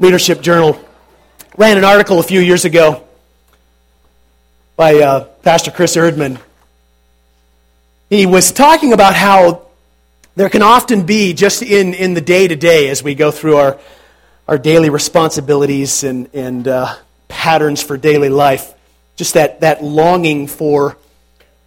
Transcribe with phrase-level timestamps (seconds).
[0.00, 0.80] Leadership Journal
[1.56, 3.02] ran an article a few years ago
[4.76, 6.40] by uh, Pastor Chris Erdman.
[8.08, 9.62] He was talking about how
[10.36, 13.56] there can often be, just in, in the day to day, as we go through
[13.56, 13.78] our,
[14.46, 16.94] our daily responsibilities and, and uh,
[17.26, 18.72] patterns for daily life,
[19.16, 20.96] just that, that longing for,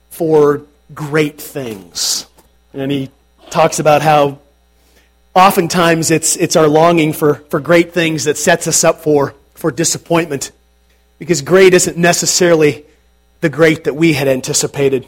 [0.09, 0.61] for
[0.93, 2.27] great things.
[2.73, 3.11] And he
[3.49, 4.39] talks about how
[5.33, 9.71] oftentimes it's, it's our longing for, for great things that sets us up for, for
[9.71, 10.51] disappointment.
[11.19, 12.85] Because great isn't necessarily
[13.41, 15.07] the great that we had anticipated.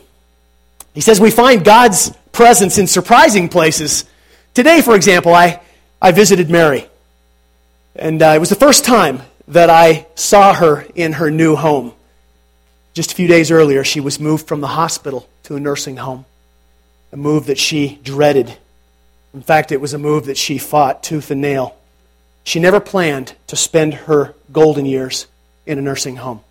[0.93, 4.05] He says we find God's presence in surprising places.
[4.53, 5.61] Today, for example, I,
[6.01, 6.87] I visited Mary.
[7.95, 11.93] And uh, it was the first time that I saw her in her new home.
[12.93, 16.25] Just a few days earlier, she was moved from the hospital to a nursing home,
[17.11, 18.55] a move that she dreaded
[19.33, 21.75] in fact, it was a move that she fought tooth and nail.
[22.43, 25.27] She never planned to spend her golden years
[25.65, 26.41] in a nursing home.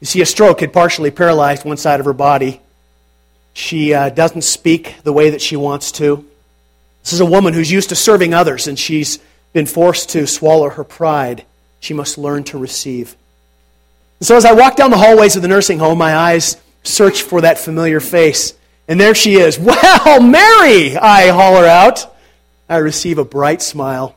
[0.00, 2.60] You see, a stroke had partially paralyzed one side of her body.
[3.54, 6.24] She uh, doesn't speak the way that she wants to.
[7.02, 9.18] This is a woman who's used to serving others, and she's
[9.52, 11.44] been forced to swallow her pride.
[11.80, 13.16] She must learn to receive.
[14.20, 17.22] And so, as I walk down the hallways of the nursing home, my eyes search
[17.22, 18.54] for that familiar face.
[18.88, 19.58] And there she is.
[20.06, 22.14] Well, Mary, I holler out.
[22.68, 24.16] I receive a bright smile,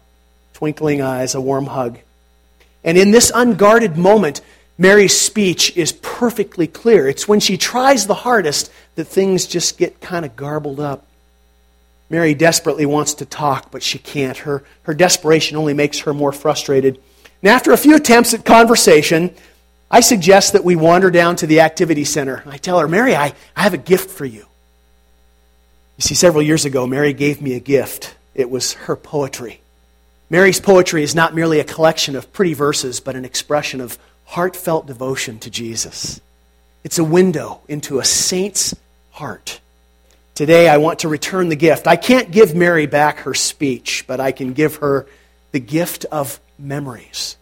[0.53, 1.97] twinkling eyes, a warm hug.
[2.83, 4.41] And in this unguarded moment,
[4.77, 7.07] Mary's speech is perfectly clear.
[7.07, 11.05] It's when she tries the hardest that things just get kind of garbled up.
[12.09, 14.37] Mary desperately wants to talk, but she can't.
[14.37, 16.99] Her, her desperation only makes her more frustrated.
[17.41, 19.35] And after a few attempts at conversation,
[19.91, 22.43] I suggest that we wander down to the activity center.
[22.45, 24.45] I tell her, Mary, I, I have a gift for you.
[25.99, 28.15] You see, several years ago, Mary gave me a gift.
[28.33, 29.59] It was her poetry.
[30.29, 34.87] Mary's poetry is not merely a collection of pretty verses, but an expression of heartfelt
[34.87, 36.21] devotion to Jesus.
[36.85, 38.73] It's a window into a saint's
[39.11, 39.59] heart.
[40.35, 41.85] Today, I want to return the gift.
[41.85, 45.05] I can't give Mary back her speech, but I can give her
[45.51, 47.35] the gift of memories.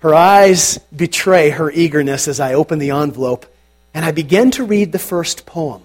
[0.00, 3.46] Her eyes betray her eagerness as I open the envelope,
[3.94, 5.82] and I begin to read the first poem.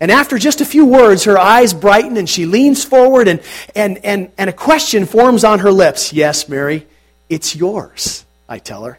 [0.00, 3.40] And after just a few words, her eyes brighten and she leans forward and,
[3.76, 6.12] and, and, and a question forms on her lips.
[6.12, 6.86] Yes, Mary,
[7.28, 8.98] it's yours, I tell her.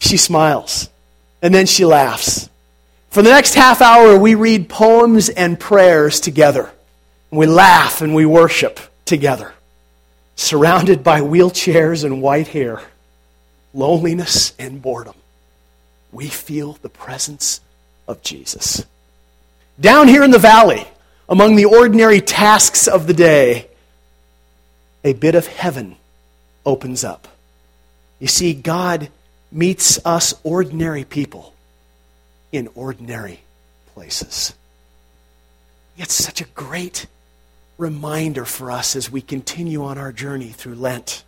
[0.00, 0.90] She smiles
[1.40, 2.48] and then she laughs.
[3.10, 6.72] For the next half hour, we read poems and prayers together.
[7.30, 9.52] We laugh and we worship together,
[10.34, 12.82] surrounded by wheelchairs and white hair,
[13.72, 15.14] loneliness and boredom.
[16.10, 17.60] We feel the presence
[18.08, 18.84] of Jesus.
[19.80, 20.86] Down here in the valley,
[21.28, 23.68] among the ordinary tasks of the day,
[25.02, 25.96] a bit of heaven
[26.64, 27.28] opens up.
[28.20, 29.08] You see, God
[29.50, 31.52] meets us ordinary people
[32.52, 33.40] in ordinary
[33.94, 34.54] places.
[35.96, 37.06] It's such a great
[37.76, 41.24] reminder for us as we continue on our journey through Lent.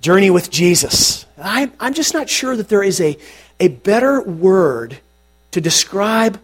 [0.00, 1.24] Journey with Jesus.
[1.38, 3.16] I, I'm just not sure that there is a,
[3.58, 4.98] a better word
[5.52, 6.38] to describe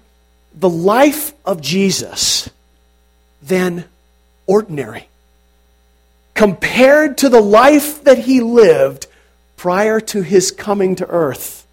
[0.59, 2.51] the life of Jesus
[3.43, 3.85] than
[4.47, 5.09] ordinary.
[6.35, 9.07] Compared to the life that he lived
[9.57, 11.67] prior to his coming to earth,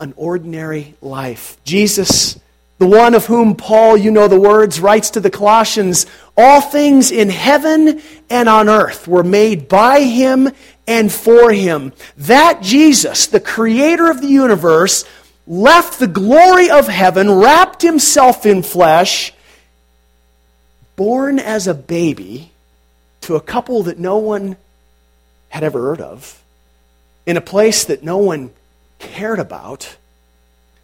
[0.00, 1.58] an ordinary life.
[1.64, 2.38] Jesus,
[2.78, 7.10] the one of whom Paul, you know the words, writes to the Colossians all things
[7.10, 10.48] in heaven and on earth were made by him
[10.86, 11.92] and for him.
[12.16, 15.04] That Jesus, the creator of the universe,
[15.46, 19.32] left the glory of heaven, wrapped himself in flesh,
[20.96, 22.50] born as a baby
[23.22, 24.56] to a couple that no one
[25.48, 26.42] had ever heard of,
[27.26, 28.50] in a place that no one
[28.98, 29.96] cared about,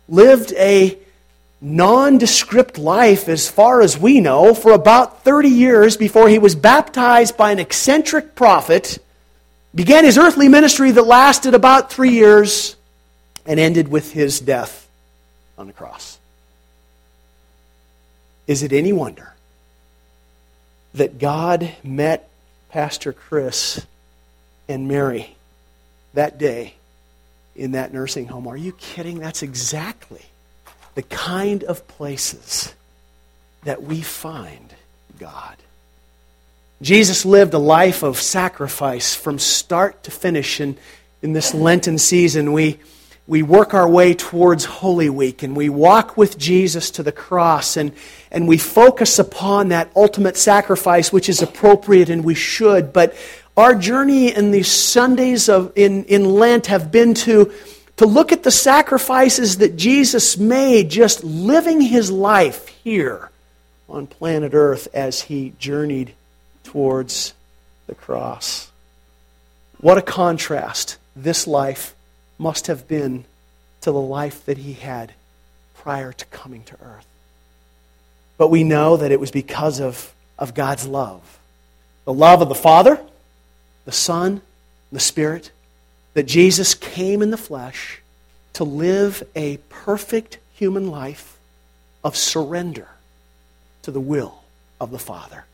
[0.09, 0.99] lived a
[1.61, 7.37] nondescript life, as far as we know, for about 30 years before he was baptized
[7.37, 8.99] by an eccentric prophet,
[9.75, 12.76] began his earthly ministry that lasted about three years
[13.47, 14.89] and ended with his death
[15.57, 16.19] on the cross.
[18.47, 19.33] Is it any wonder
[20.95, 22.29] that God met
[22.71, 23.85] Pastor Chris
[24.69, 25.37] and Mary
[26.15, 26.75] that day
[27.55, 28.47] in that nursing home?
[28.47, 29.19] Are you kidding?
[29.19, 30.23] That's exactly
[30.95, 32.75] the kind of places
[33.65, 34.75] that we find
[35.19, 35.57] God.
[36.83, 40.61] Jesus lived a life of sacrifice from start to finish.
[40.61, 40.77] And
[41.23, 42.79] in this Lenten season, we
[43.29, 47.77] we work our way towards Holy Week and we walk with Jesus to the cross
[47.77, 47.93] and,
[48.31, 52.93] and we focus upon that ultimate sacrifice, which is appropriate and we should.
[52.93, 53.17] But
[53.57, 57.53] our journey in these Sundays of, in, in Lent have been to,
[57.97, 63.31] to look at the sacrifices that Jesus made just living his life here
[63.89, 66.15] on planet Earth as he journeyed
[66.63, 67.35] towards
[67.89, 68.71] the cross.
[69.81, 71.96] What a contrast this life
[72.39, 73.25] must have been
[73.81, 75.13] to the life that he had
[75.75, 77.07] prior to coming to earth.
[78.39, 81.23] But we know that it was because of, of God's love
[82.05, 83.01] the love of the Father,
[83.85, 84.41] the Son,
[84.93, 85.51] the Spirit,
[86.15, 88.01] that Jesus came in the flesh
[88.53, 91.37] to live a perfect human life
[92.05, 92.87] of surrender
[93.83, 94.43] to the will
[94.81, 95.45] of the Father.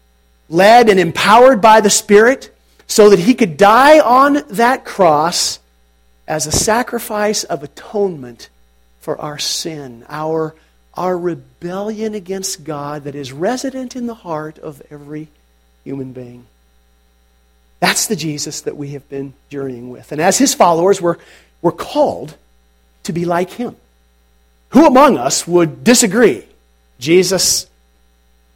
[0.51, 2.55] Led and empowered by the Spirit
[2.87, 5.59] so that he could die on that cross
[6.33, 8.49] as a sacrifice of atonement
[9.01, 10.55] for our sin, our,
[10.95, 15.29] our rebellion against God that is resident in the heart of every
[15.85, 16.47] human being.
[17.81, 20.11] That's the Jesus that we have been journeying with.
[20.11, 21.19] And as his followers, we're,
[21.61, 22.35] we're called
[23.03, 23.77] to be like him.
[24.71, 26.47] Who among us would disagree?
[26.99, 27.67] Jesus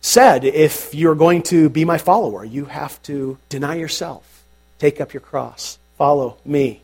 [0.01, 4.45] said, if you're going to be my follower, you have to deny yourself,
[4.79, 6.81] take up your cross, follow me.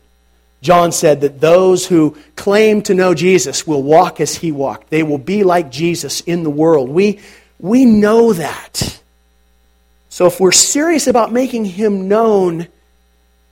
[0.63, 4.89] John said that those who claim to know Jesus will walk as he walked.
[4.89, 6.89] They will be like Jesus in the world.
[6.89, 7.19] We,
[7.59, 9.01] we know that.
[10.07, 12.69] So if we're serious about making him known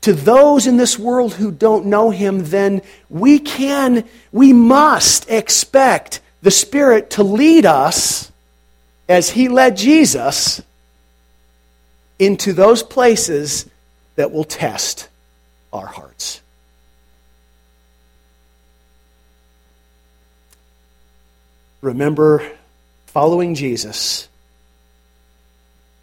[0.01, 6.21] to those in this world who don't know him, then we can, we must expect
[6.41, 8.31] the Spirit to lead us
[9.09, 10.61] as he led Jesus
[12.19, 13.69] into those places
[14.15, 15.09] that will test
[15.73, 16.40] our hearts.
[21.81, 22.47] Remember,
[23.07, 24.27] following Jesus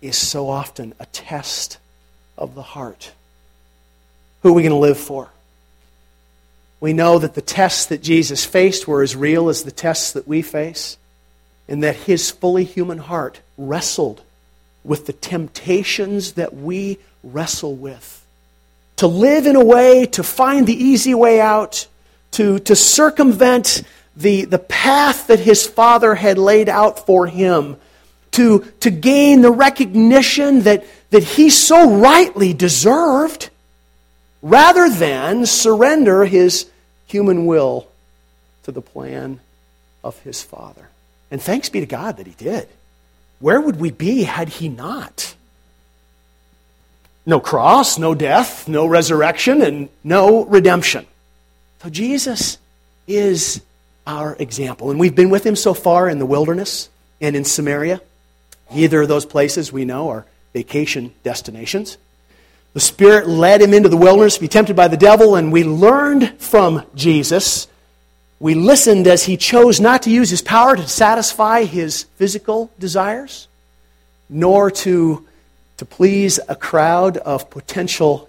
[0.03, 1.79] is so often a test
[2.37, 3.13] of the heart.
[4.43, 5.29] Who are we going to live for?
[6.81, 10.29] We know that the tests that Jesus faced were as real as the tests that
[10.29, 10.97] we face
[11.69, 14.23] and that his fully human heart wrestled
[14.83, 18.25] with the temptations that we wrestle with.
[18.97, 21.87] To live in a way, to find the easy way out,
[22.33, 23.83] to, to circumvent
[24.19, 27.76] the, the path that his father had laid out for him,
[28.32, 33.49] to, to gain the recognition that, that he so rightly deserved,
[34.43, 36.69] rather than surrender his
[37.06, 37.88] human will
[38.65, 39.41] to the plan
[40.05, 40.88] of his father.
[41.31, 42.69] And thanks be to God that he did.
[43.41, 45.35] Where would we be had he not?
[47.25, 51.06] No cross, no death, no resurrection, and no redemption.
[51.82, 52.59] So Jesus
[53.06, 53.61] is
[54.09, 54.91] our example.
[54.91, 56.89] And we've been with him so far in the wilderness
[57.21, 58.01] and in Samaria.
[58.75, 61.97] Neither of those places we know are vacation destinations.
[62.75, 65.63] The Spirit led him into the wilderness to be tempted by the devil, and we
[65.63, 67.69] learned from Jesus
[68.41, 73.49] we listened as he chose not to use his power to satisfy his physical desires,
[74.29, 75.27] nor to,
[75.79, 78.29] to please a crowd of potential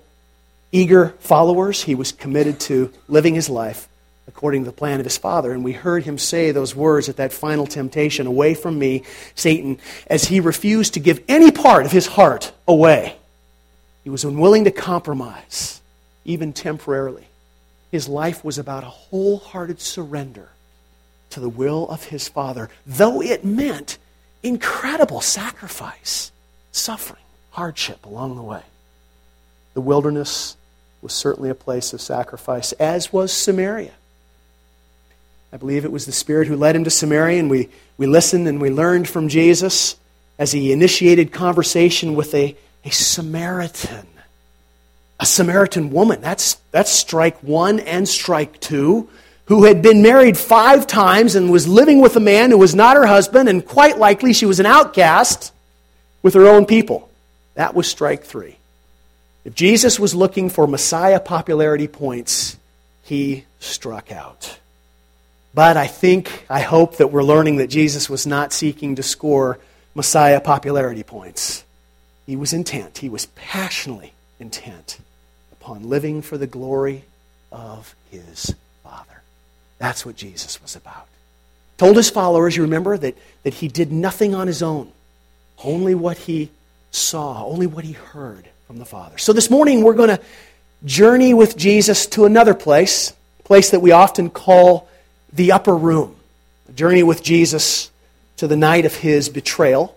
[0.71, 1.83] eager followers.
[1.83, 3.87] He was committed to living his life
[4.29, 5.51] according to the plan of his Father.
[5.51, 9.03] And we heard him say those words at that final temptation Away from me,
[9.35, 13.17] Satan, as he refused to give any part of his heart away.
[14.03, 15.81] He was unwilling to compromise,
[16.23, 17.27] even temporarily.
[17.91, 20.49] His life was about a wholehearted surrender
[21.31, 23.97] to the will of his Father, though it meant
[24.43, 26.31] incredible sacrifice,
[26.71, 28.61] suffering, hardship along the way.
[29.73, 30.55] The wilderness
[31.01, 33.93] was certainly a place of sacrifice, as was Samaria.
[35.51, 38.47] I believe it was the Spirit who led him to Samaria, and we, we listened
[38.47, 39.95] and we learned from Jesus
[40.37, 44.07] as he initiated conversation with a, a Samaritan
[45.19, 46.21] a Samaritan woman.
[46.21, 49.09] That's, that's strike one and strike two,
[49.45, 52.95] who had been married five times and was living with a man who was not
[52.95, 55.51] her husband, and quite likely she was an outcast
[56.21, 57.09] with her own people.
[57.55, 58.57] That was strike three.
[59.43, 62.57] If Jesus was looking for Messiah popularity points,
[63.03, 64.59] he struck out.
[65.53, 69.59] But I think, I hope that we're learning that Jesus was not seeking to score
[69.95, 71.63] Messiah popularity points.
[72.25, 74.99] He was intent, he was passionately intent
[75.51, 77.03] upon living for the glory
[77.51, 78.53] of his
[78.83, 79.21] Father.
[79.79, 81.07] That's what Jesus was about.
[81.77, 84.91] Told his followers, you remember, that, that he did nothing on his own,
[85.63, 86.49] only what he
[86.91, 89.17] saw, only what he heard from the Father.
[89.17, 90.21] So this morning we're going to
[90.85, 94.88] journey with Jesus to another place, a place that we often call
[95.33, 96.15] the upper room.
[96.67, 97.91] A journey with Jesus
[98.37, 99.95] to the night of his betrayal.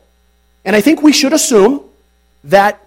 [0.65, 1.83] And I think we should assume
[2.45, 2.83] that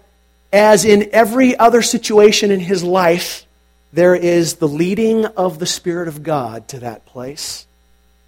[0.52, 3.46] as in every other situation in his life,
[3.92, 7.66] there is the leading of the Spirit of God to that place.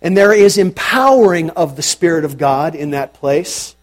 [0.01, 3.75] And there is empowering of the Spirit of God in that place.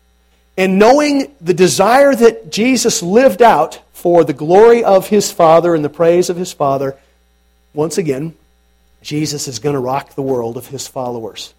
[0.58, 5.84] And knowing the desire that Jesus lived out for the glory of his Father and
[5.84, 6.98] the praise of his Father,
[7.74, 8.36] once again,
[9.06, 11.54] Jesus is going to rock the world of his followers.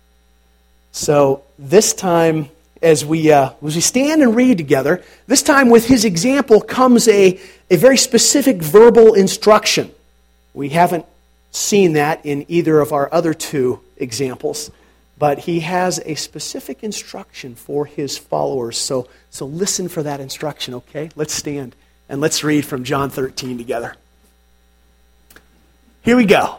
[0.90, 2.48] So this time,
[2.82, 7.06] as we, uh, as we stand and read together, this time with his example comes
[7.06, 7.38] a,
[7.70, 9.92] a very specific verbal instruction.
[10.54, 11.06] We haven't
[11.52, 14.72] seen that in either of our other two examples,
[15.16, 18.76] but he has a specific instruction for his followers.
[18.76, 21.10] So, so listen for that instruction, okay?
[21.14, 21.76] Let's stand
[22.08, 23.94] and let's read from John 13 together.
[26.02, 26.58] Here we go.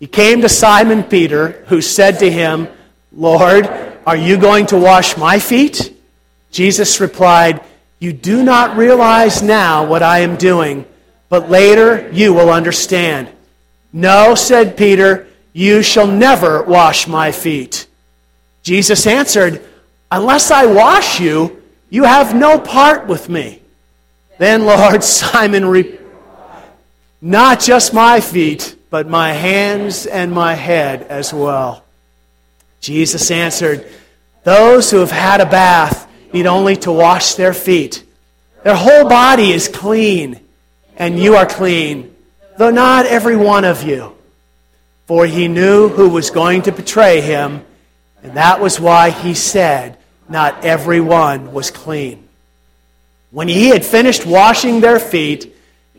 [0.00, 2.68] He came to Simon Peter, who said to him,
[3.12, 3.68] Lord,
[4.06, 5.94] are you going to wash my feet?
[6.50, 7.60] Jesus replied,
[7.98, 10.86] You do not realize now what I am doing,
[11.28, 13.28] but later you will understand.
[13.92, 17.86] No, said Peter, you shall never wash my feet.
[18.62, 19.62] Jesus answered,
[20.10, 23.60] Unless I wash you, you have no part with me.
[24.38, 25.98] Then Lord Simon replied,
[27.20, 31.84] Not just my feet, but my hands and my head as well.
[32.80, 33.86] Jesus answered,
[34.44, 38.04] Those who have had a bath need only to wash their feet.
[38.62, 40.40] Their whole body is clean,
[40.96, 42.14] and you are clean,
[42.58, 44.14] though not every one of you.
[45.06, 47.64] For he knew who was going to betray him
[48.22, 49.96] and that was why he said,
[50.28, 52.28] Not everyone was clean.
[53.30, 55.54] When he had finished washing their feet,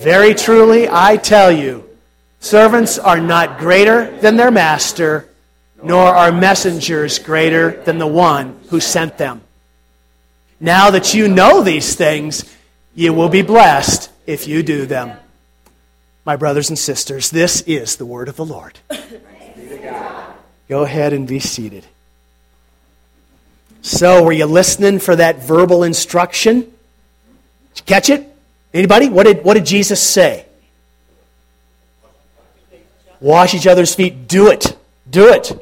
[0.00, 1.84] Very truly, I tell you,
[2.38, 5.28] servants are not greater than their master,
[5.82, 9.42] nor are messengers greater than the one who sent them.
[10.58, 12.44] Now that you know these things,
[12.94, 15.18] you will be blessed if you do them.
[16.24, 18.78] My brothers and sisters, this is the word of the Lord.
[20.66, 21.84] Go ahead and be seated.
[23.82, 26.60] So, were you listening for that verbal instruction?
[26.60, 26.70] Did
[27.76, 28.29] you catch it?
[28.72, 29.08] Anybody?
[29.08, 30.46] What did, what did Jesus say?
[33.20, 34.28] Wash each other's feet.
[34.28, 34.76] Do it.
[35.08, 35.52] Do it.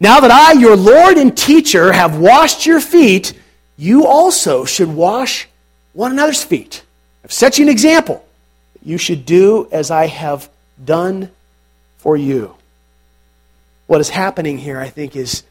[0.00, 3.32] Now that I, your Lord and teacher, have washed your feet,
[3.76, 5.48] you also should wash
[5.92, 6.82] one another's feet.
[7.24, 8.24] I've set you an example.
[8.82, 10.48] You should do as I have
[10.84, 11.30] done
[11.98, 12.54] for you.
[13.86, 15.42] What is happening here, I think, is,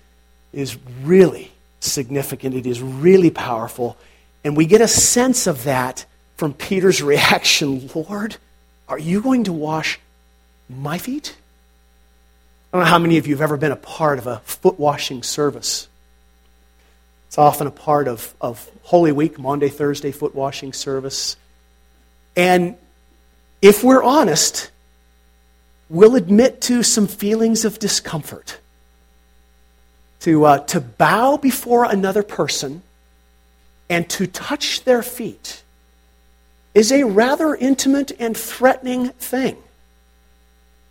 [0.54, 2.56] is really significant.
[2.56, 3.98] It is really powerful.
[4.44, 6.06] And we get a sense of that
[6.38, 8.38] from Peter's reaction Lord,
[8.88, 10.00] are you going to wash
[10.70, 11.36] my feet?
[12.72, 14.79] I don't know how many of you have ever been a part of a foot
[14.79, 15.88] washing service.
[17.27, 21.36] It's often a part of, of Holy Week, Maundy, Thursday foot washing service.
[22.36, 22.77] And
[23.62, 24.72] if we're honest,
[25.89, 28.60] we'll admit to some feelings of discomfort
[30.22, 32.84] to, uh, to bow before another person
[33.89, 35.63] and to touch their feet
[36.78, 39.58] is a rather intimate and threatening thing.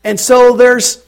[0.02, 1.00] And so there's,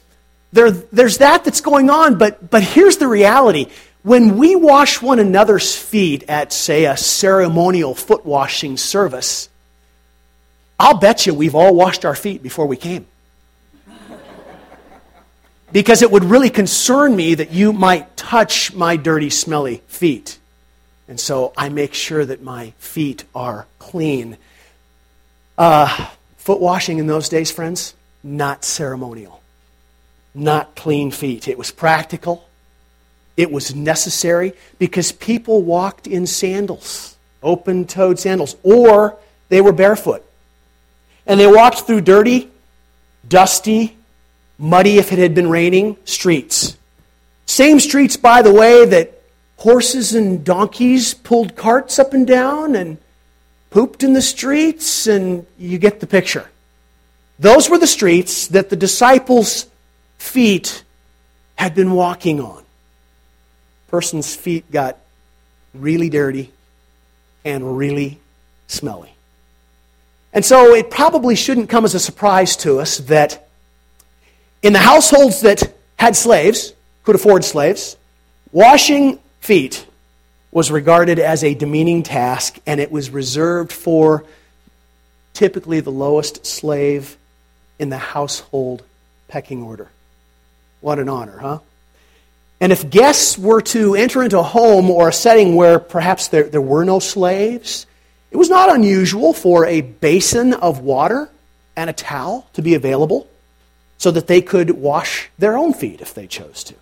[0.53, 3.67] there, there's that that's going on, but, but here's the reality.
[4.05, 9.49] When we wash one another's feet at, say, a ceremonial foot washing service,
[10.79, 13.05] I'll bet you we've all washed our feet before we came.
[15.73, 20.39] because it would really concern me that you might touch my dirty, smelly feet.
[21.09, 24.37] And so I make sure that my feet are clean.
[25.59, 29.43] Uh, foot washing in those days, friends, not ceremonial,
[30.33, 31.49] not clean feet.
[31.49, 32.49] It was practical,
[33.37, 39.17] it was necessary because people walked in sandals, open toed sandals, or
[39.49, 40.25] they were barefoot.
[41.27, 42.49] And they walked through dirty,
[43.29, 43.97] dusty,
[44.59, 46.77] muddy if it had been raining streets.
[47.47, 49.23] Same streets, by the way, that
[49.57, 52.99] horses and donkeys pulled carts up and down and
[53.71, 56.49] pooped in the streets, and you get the picture.
[57.39, 59.67] Those were the streets that the disciples'
[60.19, 60.83] feet
[61.57, 62.63] had been walking on.
[63.89, 64.99] Person's feet got
[65.75, 66.53] really dirty
[67.45, 68.19] and really
[68.67, 69.13] smelly.
[70.33, 73.49] And so it probably shouldn't come as a surprise to us that
[74.63, 77.97] in the households that had slaves, could afford slaves,
[78.53, 79.87] washing feet
[80.50, 84.25] was regarded as a demeaning task, and it was reserved for
[85.35, 87.17] typically the lowest slave
[87.78, 88.83] in the household
[89.28, 89.88] pecking order.
[90.81, 91.59] What an honor, huh?
[92.61, 96.45] And if guests were to enter into a home or a setting where perhaps there,
[96.45, 97.87] there were no slaves,
[98.31, 101.28] it was not unusual for a basin of water
[101.76, 103.28] and a towel to be available
[103.99, 106.75] so that they could wash their own feet if they chose to.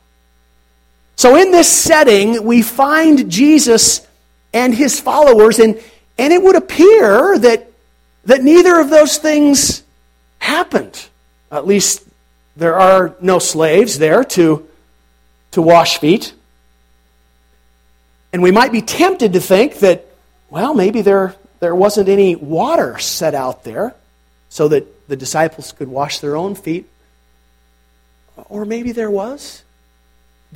[1.17, 4.07] So, in this setting, we find Jesus
[4.53, 5.81] and his followers, and,
[6.19, 7.71] and it would appear that,
[8.27, 9.83] that neither of those things
[10.39, 11.09] happened.
[11.51, 12.03] At least
[12.57, 14.69] there are no slaves there to,
[15.53, 16.33] to wash feet.
[18.33, 20.07] And we might be tempted to think that,
[20.51, 23.95] well, maybe there, there wasn't any water set out there
[24.49, 26.87] so that the disciples could wash their own feet.
[28.49, 29.63] Or maybe there was,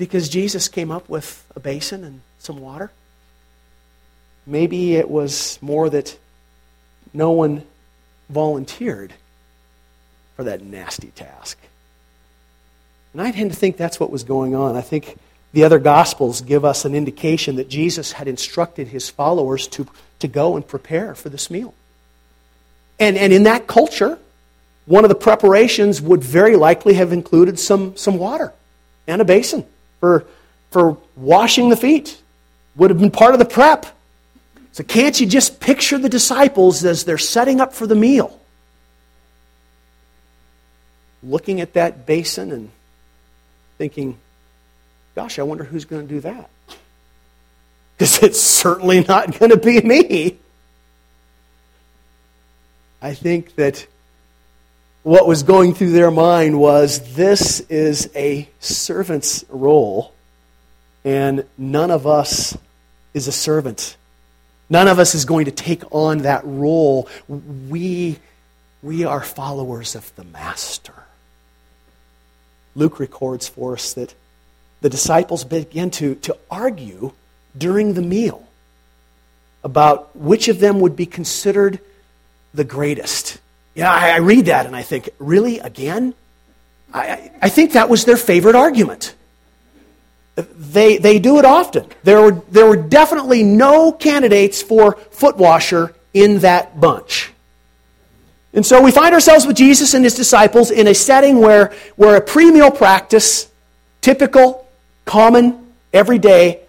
[0.00, 2.90] because Jesus came up with a basin and some water.
[4.46, 6.16] Maybe it was more that
[7.12, 7.64] no one
[8.30, 9.12] volunteered
[10.36, 11.58] for that nasty task.
[13.12, 14.74] And I tend to think that's what was going on.
[14.74, 15.18] I think
[15.52, 19.86] the other Gospels give us an indication that Jesus had instructed his followers to,
[20.20, 21.74] to go and prepare for this meal.
[22.98, 24.18] And, and in that culture,
[24.86, 28.54] one of the preparations would very likely have included some, some water
[29.06, 29.66] and a basin
[30.00, 30.26] for,
[30.70, 32.20] for washing the feet.
[32.76, 33.86] Would have been part of the prep.
[34.72, 38.38] So, can't you just picture the disciples as they're setting up for the meal?
[41.22, 42.70] Looking at that basin and
[43.76, 44.16] thinking,
[45.14, 46.48] gosh, I wonder who's going to do that.
[47.96, 50.38] Because it's certainly not going to be me.
[53.02, 53.86] I think that
[55.02, 60.12] what was going through their mind was this is a servant's role,
[61.04, 62.56] and none of us
[63.14, 63.96] is a servant.
[64.68, 67.08] None of us is going to take on that role.
[67.28, 68.18] We,
[68.82, 70.94] we are followers of the Master.
[72.76, 74.14] Luke records for us that
[74.80, 77.12] the disciples begin to, to argue
[77.56, 78.46] during the meal
[79.64, 81.80] about which of them would be considered
[82.54, 83.38] the greatest.
[83.74, 86.14] Yeah, I, I read that and I think, really, again?
[86.92, 89.14] I, I think that was their favorite argument.
[90.36, 91.86] They, they do it often.
[92.02, 97.32] There were, there were definitely no candidates for foot washer in that bunch.
[98.52, 102.16] And so we find ourselves with Jesus and his disciples in a setting where, where
[102.16, 103.48] a pre meal practice,
[104.00, 104.66] typical,
[105.04, 106.60] common, everyday,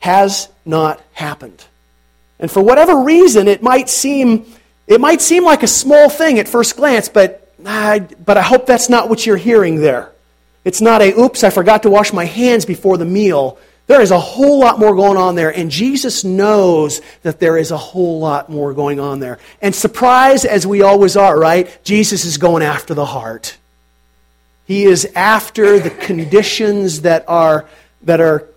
[0.00, 1.64] has not happened.
[2.40, 4.46] And for whatever reason, it might seem
[4.88, 8.64] it might seem like a small thing at first glance, but, uh, but I hope
[8.66, 10.10] that's not what you're hearing there.
[10.64, 13.58] It's not a, oops, I forgot to wash my hands before the meal.
[13.86, 17.70] There is a whole lot more going on there, and Jesus knows that there is
[17.70, 19.38] a whole lot more going on there.
[19.60, 21.78] And surprised as we always are, right?
[21.84, 23.58] Jesus is going after the heart.
[24.66, 27.66] He is after the conditions that are,
[28.02, 28.48] that are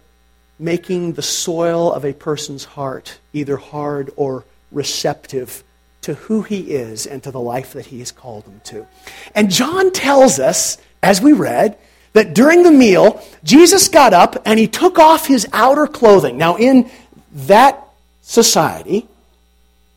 [0.58, 5.64] making the soil of a person's heart either hard or receptive
[6.02, 8.88] to who he is and to the life that he has called him to.
[9.36, 11.78] And John tells us, as we read,
[12.14, 16.38] that during the meal, Jesus got up and he took off his outer clothing.
[16.38, 16.90] Now, in
[17.34, 17.88] that
[18.22, 19.08] society,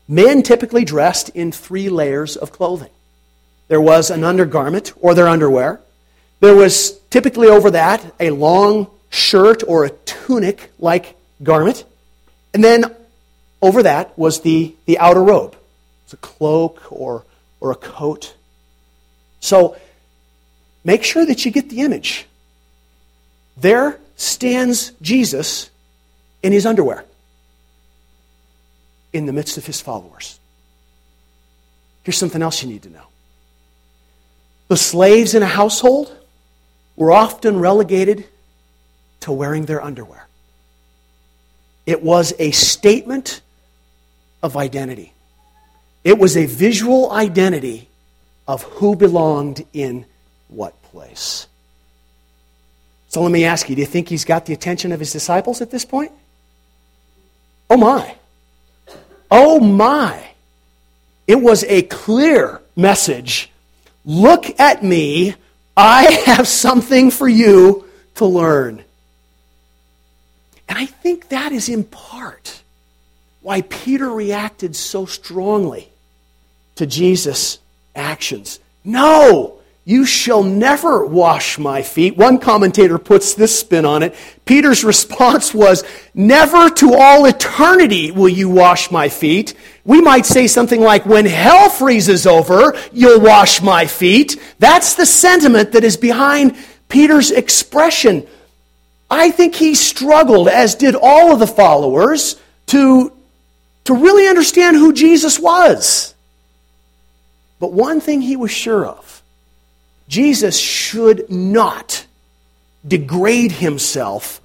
[0.07, 2.89] men typically dressed in three layers of clothing.
[3.67, 5.81] There was an undergarment or their underwear.
[6.39, 11.83] There was typically over that a long shirt or a tunic like garment.
[12.53, 12.95] And then
[13.61, 15.55] over that was the, the outer robe.
[16.15, 17.25] A cloak or,
[17.59, 18.35] or a coat.
[19.41, 19.75] So
[20.85, 22.25] make sure that you get the image.
[23.57, 25.69] There stands Jesus
[26.41, 27.03] in his underwear
[29.11, 30.39] in the midst of his followers.
[32.03, 33.07] Here's something else you need to know
[34.69, 36.15] the slaves in a household
[36.95, 38.25] were often relegated
[39.21, 40.27] to wearing their underwear.
[41.85, 43.41] It was a statement
[44.41, 45.13] of identity,
[46.05, 47.89] it was a visual identity
[48.47, 50.05] of who belonged in
[50.47, 51.47] what place.
[53.09, 55.61] So let me ask you do you think he's got the attention of his disciples
[55.61, 56.11] at this point?
[57.71, 58.15] Oh my.
[59.31, 60.23] Oh my.
[61.27, 63.49] It was a clear message.
[64.05, 65.33] Look at me.
[65.75, 68.83] I have something for you to learn.
[70.69, 72.61] And I think that is in part
[73.41, 75.89] why Peter reacted so strongly
[76.75, 77.59] to Jesus'
[77.95, 78.59] actions.
[78.83, 82.17] No, you shall never wash my feet.
[82.17, 84.15] One commentator puts this spin on it.
[84.43, 85.83] Peter's response was,
[86.15, 89.53] Never to all eternity will you wash my feet.
[89.83, 94.41] We might say something like, When hell freezes over, you'll wash my feet.
[94.57, 96.55] That's the sentiment that is behind
[96.89, 98.25] Peter's expression.
[99.07, 103.13] I think he struggled, as did all of the followers, to,
[103.83, 106.14] to really understand who Jesus was.
[107.59, 109.23] But one thing he was sure of
[110.07, 112.05] Jesus should not
[112.87, 114.41] degrade himself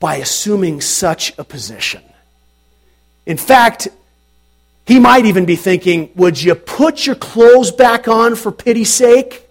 [0.00, 2.02] by assuming such a position.
[3.26, 3.88] In fact,
[4.86, 9.48] he might even be thinking, Would you put your clothes back on for pity's sake?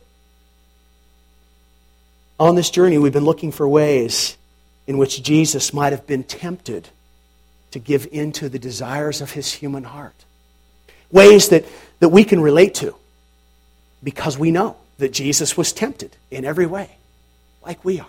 [2.39, 4.37] On this journey, we've been looking for ways
[4.85, 6.89] in which Jesus might have been tempted
[7.71, 10.25] to give in to the desires of his human heart.
[11.13, 11.63] Ways that,
[11.99, 12.93] that we can relate to
[14.03, 16.97] because we know that Jesus was tempted in every way,
[17.65, 18.07] like we are.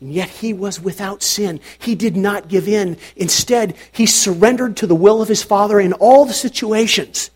[0.00, 1.60] And yet he was without sin.
[1.78, 2.96] He did not give in.
[3.16, 7.30] Instead, he surrendered to the will of his Father in all the situations.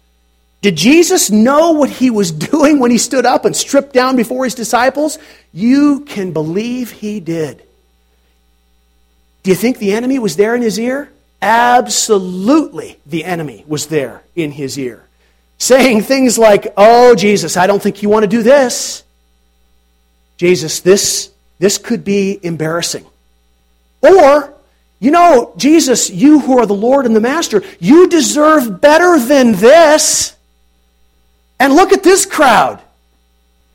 [0.63, 4.45] Did Jesus know what he was doing when he stood up and stripped down before
[4.45, 5.19] his disciples?
[5.53, 7.63] You can believe he did.
[9.43, 11.11] Do you think the enemy was there in his ear?
[11.45, 15.05] Absolutely, the enemy was there in his ear
[15.59, 19.03] saying things like, Oh, Jesus, I don't think you want to do this.
[20.37, 23.07] Jesus, this, this could be embarrassing.
[24.03, 24.53] Or,
[25.01, 29.53] you know, Jesus, you who are the Lord and the Master, you deserve better than
[29.53, 30.37] this.
[31.59, 32.83] And look at this crowd.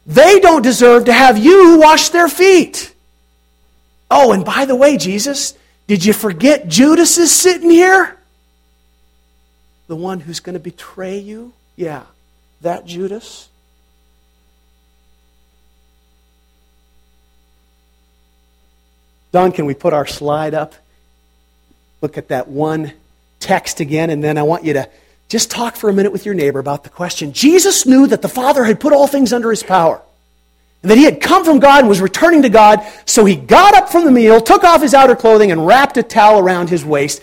[0.05, 2.93] They don't deserve to have you wash their feet.
[4.11, 5.53] Oh, and by the way, Jesus,
[5.89, 8.15] did you forget Judas is sitting here?
[9.87, 11.51] The one who's going to betray you?
[11.75, 12.03] Yeah,
[12.61, 13.49] that Judas.
[19.31, 20.75] Don, can we put our slide up?
[22.01, 22.93] Look at that one
[23.39, 24.87] text again, and then I want you to
[25.27, 27.33] just talk for a minute with your neighbor about the question.
[27.33, 30.03] Jesus knew that the Father had put all things under his power,
[30.81, 33.89] that he had come from God and was returning to God, so he got up
[33.89, 37.21] from the meal, took off his outer clothing, and wrapped a towel around his waist.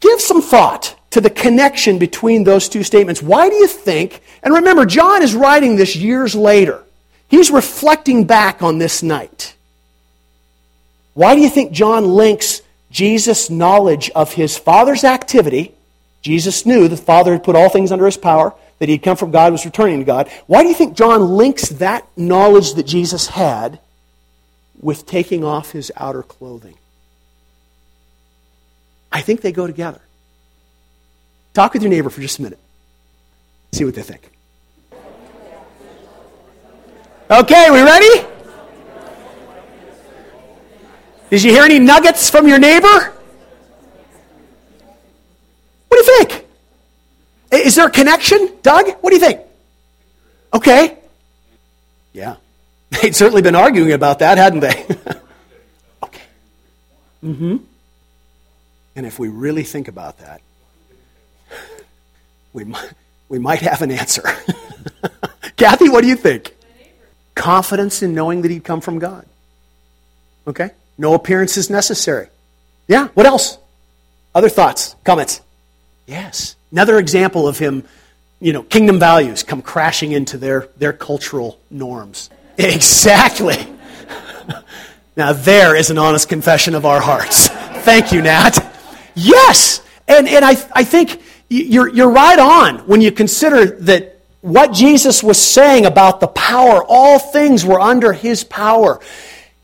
[0.00, 3.22] Give some thought to the connection between those two statements.
[3.22, 6.84] Why do you think, and remember, John is writing this years later.
[7.28, 9.54] He's reflecting back on this night.
[11.14, 15.74] Why do you think John links Jesus' knowledge of his Father's activity?
[16.22, 19.16] Jesus knew the Father had put all things under his power, that he had come
[19.16, 20.28] from God, was returning to God.
[20.46, 23.78] Why do you think John links that knowledge that Jesus had
[24.80, 26.76] with taking off his outer clothing?
[29.12, 30.00] I think they go together.
[31.52, 32.58] Talk with your neighbor for just a minute.
[33.72, 34.30] See what they think.
[37.30, 38.26] Okay, we ready?
[41.28, 43.12] Did you hear any nuggets from your neighbor?
[45.88, 46.46] What do you think?
[47.60, 48.52] Is there a connection?
[48.62, 49.40] Doug, what do you think?
[50.52, 50.98] Okay.
[52.12, 52.36] Yeah.
[53.02, 54.84] They'd certainly been arguing about that, hadn't they?
[56.02, 56.22] okay.
[57.24, 57.56] Mm hmm.
[58.96, 60.40] And if we really think about that,
[62.52, 62.90] we might,
[63.28, 64.22] we might have an answer.
[65.56, 66.54] Kathy, what do you think?
[67.34, 69.24] Confidence in knowing that he'd come from God.
[70.46, 70.70] Okay?
[70.98, 72.28] No appearance is necessary.
[72.88, 73.56] Yeah, what else?
[74.34, 75.40] Other thoughts, comments?
[76.06, 76.56] Yes.
[76.72, 77.84] Another example of him,
[78.40, 82.30] you know, kingdom values come crashing into their, their cultural norms.
[82.58, 83.56] Exactly.
[85.16, 87.48] now, there is an honest confession of our hearts.
[87.84, 88.58] Thank you, Nat.
[89.14, 89.80] Yes.
[90.06, 95.22] And, and I, I think you're, you're right on when you consider that what Jesus
[95.22, 99.00] was saying about the power, all things were under his power,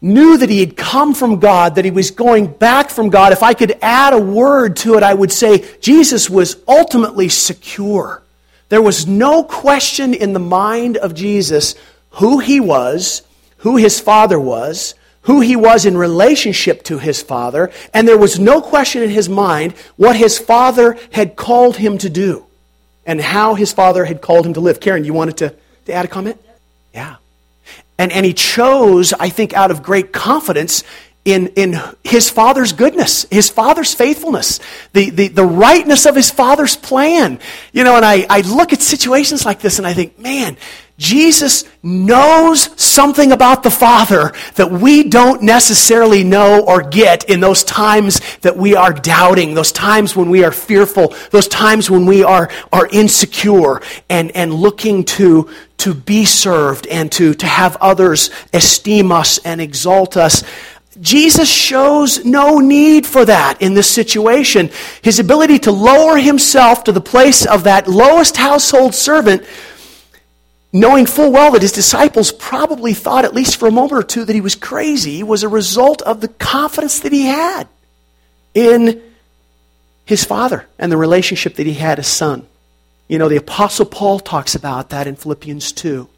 [0.00, 3.32] knew that he had come from God, that he was going back from God.
[3.32, 8.22] If I could add a word to it, I would say Jesus was ultimately secure.
[8.68, 11.74] There was no question in the mind of Jesus
[12.11, 13.22] who he was,
[13.59, 18.38] who his father was, who he was in relationship to his father, and there was
[18.38, 22.46] no question in his mind what his father had called him to do
[23.04, 24.80] and how his father had called him to live.
[24.80, 25.54] Karen, you wanted to,
[25.87, 26.40] to add a comment?
[26.94, 27.16] Yeah.
[27.98, 30.85] And, and he chose, I think, out of great confidence
[31.24, 34.61] in, in his father's goodness, his father's faithfulness,
[34.92, 37.40] the, the, the rightness of his father's plan.
[37.72, 40.56] You know, and I, I look at situations like this and I think, man,
[40.98, 47.64] Jesus knows something about the Father that we don't necessarily know or get in those
[47.64, 52.24] times that we are doubting, those times when we are fearful, those times when we
[52.24, 58.30] are, are insecure and, and looking to, to be served and to, to have others
[58.54, 60.44] esteem us and exalt us.
[60.98, 64.70] Jesus shows no need for that in this situation.
[65.02, 69.44] His ability to lower himself to the place of that lowest household servant
[70.80, 74.24] knowing full well that his disciples probably thought, at least for a moment or two,
[74.24, 77.68] that he was crazy, was a result of the confidence that he had
[78.54, 79.02] in
[80.04, 82.46] his father and the relationship that he had as son.
[83.08, 86.08] You know, the Apostle Paul talks about that in Philippians 2.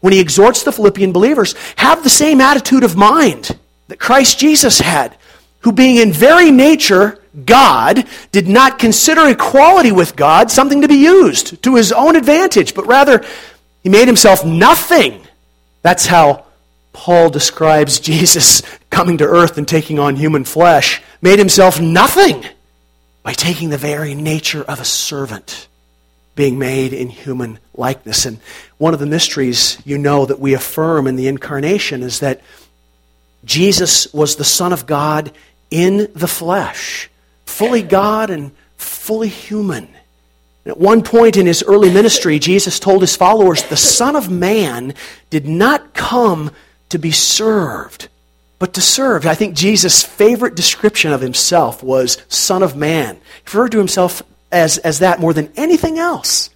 [0.00, 4.78] When he exhorts the Philippian believers, have the same attitude of mind that Christ Jesus
[4.78, 5.16] had,
[5.60, 10.94] who being in very nature God, did not consider equality with God something to be
[10.94, 13.24] used to his own advantage, but rather
[13.84, 15.20] he made himself nothing.
[15.82, 16.46] That's how
[16.94, 21.02] Paul describes Jesus coming to earth and taking on human flesh.
[21.20, 22.44] Made himself nothing
[23.22, 25.68] by taking the very nature of a servant,
[26.34, 28.26] being made in human likeness.
[28.26, 28.38] And
[28.78, 32.40] one of the mysteries you know that we affirm in the incarnation is that
[33.44, 35.30] Jesus was the Son of God
[35.70, 37.10] in the flesh,
[37.44, 39.93] fully God and fully human.
[40.66, 44.94] At one point in his early ministry, Jesus told his followers, The Son of Man
[45.28, 46.50] did not come
[46.88, 48.08] to be served,
[48.58, 49.26] but to serve.
[49.26, 53.16] I think Jesus' favorite description of himself was Son of Man.
[53.16, 56.48] He referred to himself as, as that more than anything else.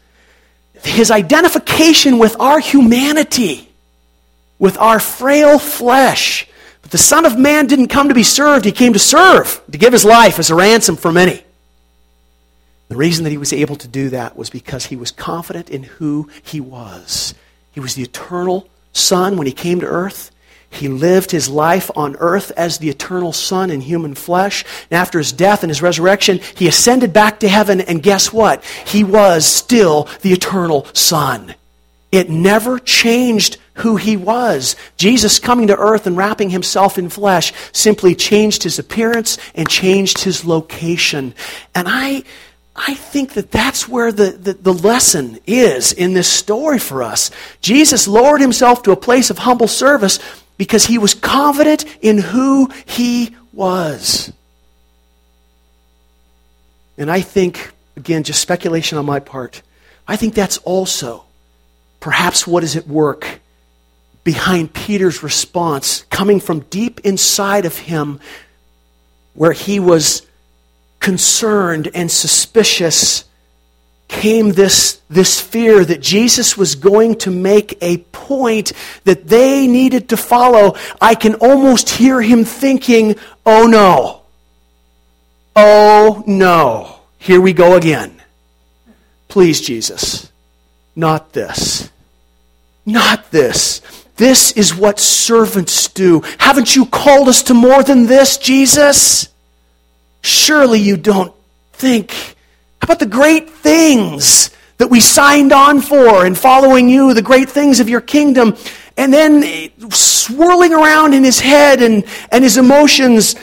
[0.85, 3.69] His identification with our humanity,
[4.59, 6.49] with our frail flesh.
[6.81, 9.77] But the Son of Man didn't come to be served, he came to serve, to
[9.77, 11.43] give his life as a ransom for many.
[12.89, 15.83] The reason that he was able to do that was because he was confident in
[15.83, 17.35] who he was.
[17.73, 20.31] He was the eternal Son when he came to earth.
[20.71, 24.65] He lived his life on earth as the eternal Son in human flesh.
[24.91, 28.65] And after his death and his resurrection, he ascended back to heaven, and guess what?
[28.87, 31.55] He was still the eternal Son.
[32.11, 34.77] It never changed who he was.
[34.97, 40.19] Jesus coming to earth and wrapping himself in flesh simply changed his appearance and changed
[40.19, 41.35] his location.
[41.75, 42.25] And I
[42.81, 47.33] I think that that's where the, the, the, lesson is in this story for us.
[47.61, 50.21] Jesus lowered himself to a place of humble service
[50.59, 54.33] because he was confident in who he was.
[56.97, 59.61] And I think, again, just speculation on my part,
[60.07, 61.25] I think that's also
[61.99, 63.41] perhaps what is at work
[64.23, 68.21] behind Peter's response, coming from deep inside of him,
[69.35, 70.28] where he was
[71.01, 73.25] concerned and suspicious
[74.09, 78.73] came this, this fear that Jesus was going to make a point
[79.05, 80.77] that they needed to follow.
[81.01, 84.23] I can almost hear him thinking, oh no.
[85.55, 87.01] Oh no.
[87.19, 88.21] Here we go again.
[89.29, 90.33] Please, Jesus,
[90.97, 91.91] not this.
[92.87, 93.83] Not this.
[94.17, 96.23] This is what servants do.
[96.39, 99.29] Haven't you called us to more than this, Jesus?
[100.23, 101.33] Surely you don't
[101.73, 102.37] think.
[102.83, 107.81] About the great things that we signed on for in following you, the great things
[107.81, 108.57] of your kingdom?
[108.97, 113.35] And then eh, swirling around in his head and, and his emotions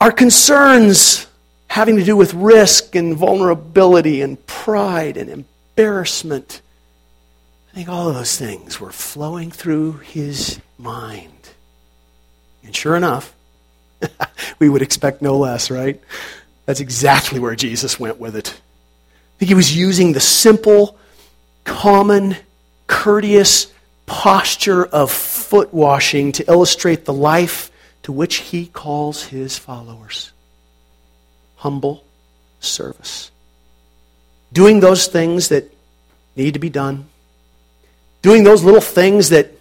[0.00, 1.26] are concerns
[1.68, 6.62] having to do with risk and vulnerability and pride and embarrassment.
[7.72, 11.50] I think all of those things were flowing through his mind.
[12.64, 13.32] And sure enough,
[14.58, 16.00] we would expect no less, right?
[16.66, 18.48] That's exactly where Jesus went with it.
[18.48, 20.98] I think he was using the simple,
[21.64, 22.36] common,
[22.86, 23.72] courteous
[24.06, 27.70] posture of foot washing to illustrate the life
[28.02, 30.32] to which he calls his followers
[31.60, 32.02] humble
[32.58, 33.30] service.
[34.52, 35.72] Doing those things that
[36.34, 37.06] need to be done,
[38.22, 39.52] doing those little things that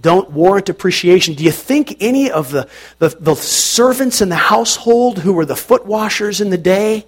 [0.00, 1.34] don't warrant appreciation.
[1.34, 5.56] Do you think any of the, the, the, servants in the household who were the
[5.56, 7.06] foot washers in the day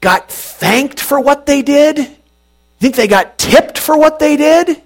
[0.00, 1.96] got thanked for what they did?
[2.78, 4.82] Think they got tipped for what they did?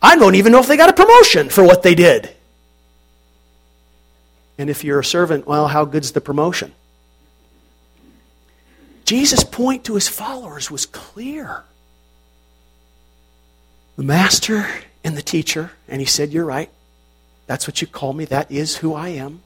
[0.00, 2.30] I don't even know if they got a promotion for what they did.
[4.58, 6.72] And if you're a servant, well, how good's the promotion?
[9.04, 11.64] Jesus' point to his followers was clear.
[13.96, 14.66] The master
[15.04, 16.70] and the teacher, and he said, You're right.
[17.46, 18.24] That's what you call me.
[18.24, 19.42] That is who I am.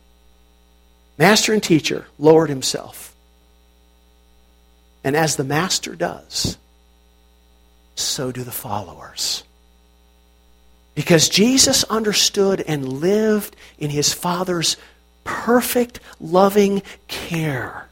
[1.19, 3.15] Master and teacher lowered himself.
[5.03, 6.59] And as the master does,
[7.95, 9.45] so do the followers.
[10.95, 14.77] Because Jesus understood and lived in his Father's
[15.25, 17.89] perfect, loving care.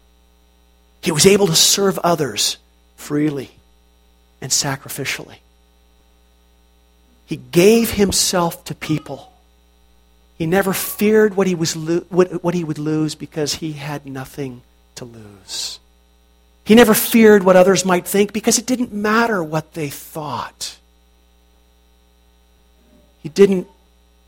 [1.02, 2.56] He was able to serve others
[2.96, 3.50] freely
[4.40, 5.36] and sacrificially.
[7.26, 9.32] He gave himself to people.
[10.36, 14.04] He never feared what he, was lo- what, what he would lose because he had
[14.04, 14.62] nothing
[14.96, 15.78] to lose.
[16.64, 20.78] He never feared what others might think because it didn't matter what they thought.
[23.22, 23.68] He didn't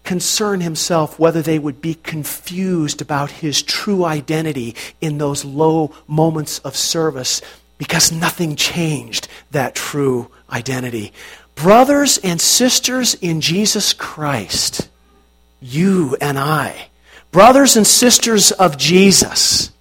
[0.05, 6.61] concern himself whether they would be confused about his true identity in those low moments
[6.61, 7.43] of service
[7.77, 11.13] because nothing changed that true identity.
[11.57, 14.89] Brothers and sisters in Jesus Christ,
[15.61, 16.89] you and I,
[17.33, 19.73] brothers and sisters of Jesus,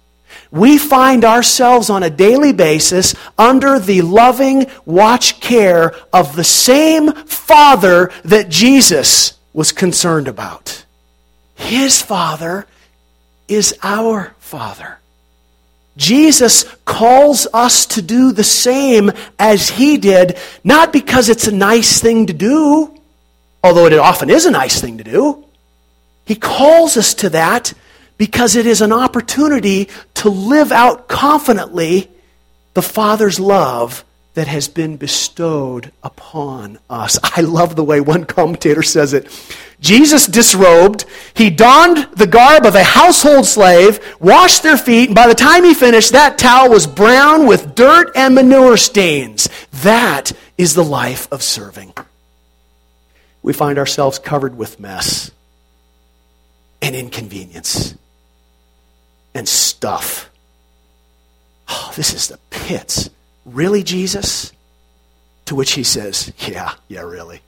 [0.50, 7.12] we find ourselves on a daily basis under the loving watch care of the same
[7.12, 10.84] Father that Jesus was concerned about.
[11.56, 12.66] His Father
[13.48, 14.98] is our Father.
[15.96, 22.00] Jesus calls us to do the same as he did, not because it's a nice
[22.00, 22.94] thing to do,
[23.64, 25.44] although it often is a nice thing to do.
[26.26, 27.72] He calls us to that
[28.18, 32.10] because it is an opportunity to live out confidently
[32.74, 34.04] the Father's love
[34.34, 37.18] that has been bestowed upon us.
[37.22, 39.26] I love the way one commentator says it.
[39.80, 45.26] Jesus disrobed, he donned the garb of a household slave, washed their feet, and by
[45.26, 49.48] the time he finished, that towel was brown with dirt and manure stains.
[49.82, 51.92] That is the life of serving.
[53.42, 55.30] We find ourselves covered with mess
[56.80, 57.94] and inconvenience
[59.34, 60.30] and stuff.
[61.68, 63.10] Oh, this is the pits.
[63.44, 64.52] Really, Jesus?
[65.46, 67.40] To which he says, Yeah, yeah, really.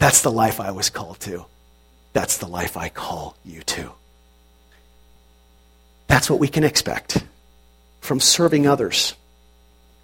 [0.00, 1.44] That's the life I was called to.
[2.14, 3.92] That's the life I call you to.
[6.06, 7.22] That's what we can expect
[8.00, 9.14] from serving others.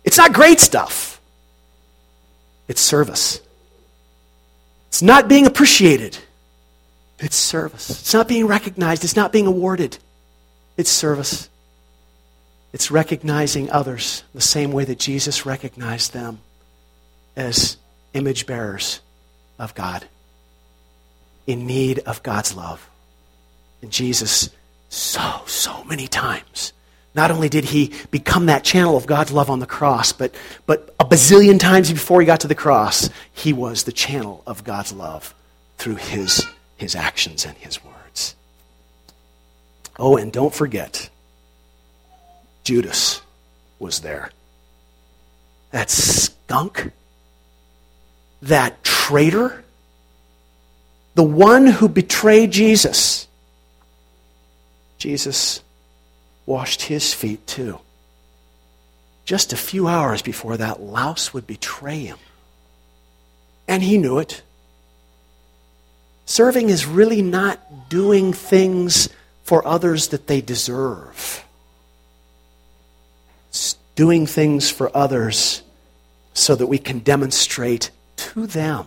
[0.04, 1.20] It's not great stuff,
[2.68, 3.40] it's service.
[4.88, 6.16] It's not being appreciated,
[7.18, 7.90] it's service.
[7.90, 9.98] It's not being recognized, it's not being awarded,
[10.76, 11.48] it's service.
[12.74, 16.40] It's recognizing others the same way that Jesus recognized them
[17.34, 17.78] as
[18.12, 19.00] image bearers
[19.58, 20.06] of God,
[21.46, 22.88] in need of God's love.
[23.82, 24.50] And Jesus,
[24.88, 26.72] so, so many times,
[27.14, 30.34] not only did he become that channel of God's love on the cross, but,
[30.66, 34.64] but a bazillion times before he got to the cross, he was the channel of
[34.64, 35.34] God's love
[35.78, 38.36] through his, his actions and his words.
[39.98, 41.08] Oh, and don't forget,
[42.64, 43.22] Judas
[43.78, 44.30] was there.
[45.70, 46.92] That skunk,
[48.42, 49.64] that traitor,
[51.14, 53.26] the one who betrayed Jesus.
[54.98, 55.62] Jesus
[56.44, 57.78] washed his feet too.
[59.24, 62.18] Just a few hours before that louse would betray him.
[63.66, 64.42] And he knew it.
[66.26, 69.08] Serving is really not doing things
[69.42, 71.44] for others that they deserve
[73.96, 75.62] doing things for others
[76.34, 77.90] so that we can demonstrate
[78.34, 78.86] to them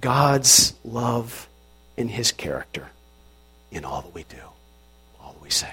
[0.00, 1.48] God's love
[1.96, 2.88] in His character
[3.70, 4.36] in all that we do,
[5.20, 5.72] all that we say.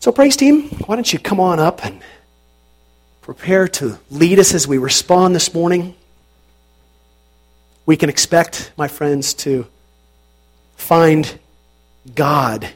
[0.00, 2.02] So, praise team, why don't you come on up and
[3.22, 5.94] prepare to lead us as we respond this morning?
[7.86, 9.66] We can expect, my friends, to
[10.76, 11.38] find
[12.14, 12.68] God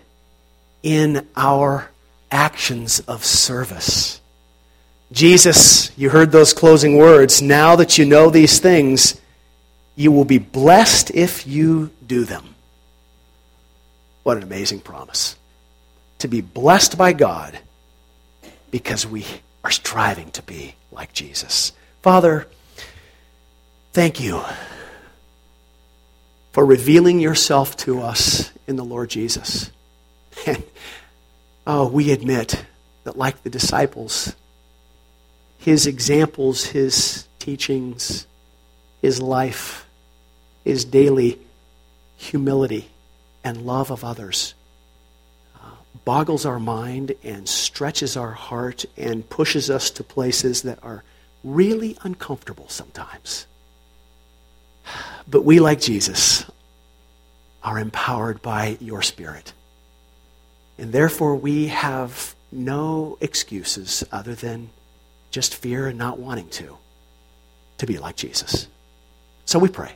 [0.82, 1.90] in our
[2.30, 4.20] actions of service.
[5.10, 7.40] Jesus, you heard those closing words.
[7.40, 9.20] Now that you know these things,
[9.96, 12.54] you will be blessed if you do them.
[14.22, 15.36] What an amazing promise.
[16.18, 17.58] To be blessed by God
[18.70, 19.24] because we
[19.64, 21.72] are striving to be like Jesus.
[22.02, 22.46] Father,
[23.98, 24.44] Thank you
[26.52, 29.72] for revealing yourself to us in the Lord Jesus.
[30.46, 30.62] And
[31.66, 32.64] oh, we admit
[33.02, 34.36] that, like the disciples,
[35.68, 38.26] his examples, his teachings,
[39.02, 39.86] his life,
[40.64, 41.38] his daily
[42.16, 42.88] humility
[43.44, 44.54] and love of others
[45.56, 45.68] uh,
[46.06, 51.04] boggles our mind and stretches our heart and pushes us to places that are
[51.44, 53.46] really uncomfortable sometimes.
[55.28, 56.50] But we, like Jesus,
[57.62, 59.52] are empowered by your Spirit.
[60.78, 64.70] And therefore, we have no excuses other than
[65.30, 66.76] just fear and not wanting to,
[67.78, 68.66] to be like Jesus.
[69.44, 69.92] So we pray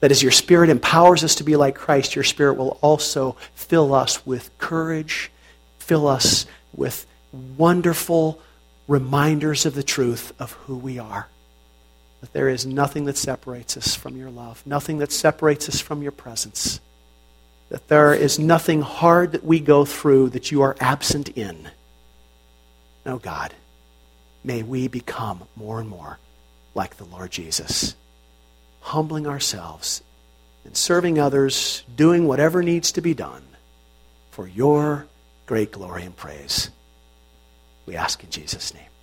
[0.00, 3.94] that as your Spirit empowers us to be like Christ, your Spirit will also fill
[3.94, 5.30] us with courage,
[5.78, 7.06] fill us with
[7.56, 8.40] wonderful
[8.88, 11.28] reminders of the truth of who we are
[12.20, 16.02] that there is nothing that separates us from your love, nothing that separates us from
[16.02, 16.80] your presence,
[17.68, 21.70] that there is nothing hard that we go through that you are absent in.
[23.04, 23.54] No, God,
[24.46, 26.18] may we become more and more
[26.74, 27.96] like the Lord Jesus,
[28.80, 30.02] humbling ourselves
[30.64, 33.42] and serving others, doing whatever needs to be done
[34.30, 35.06] for your
[35.46, 36.70] great glory and praise.
[37.86, 38.95] We ask in Jesus' name.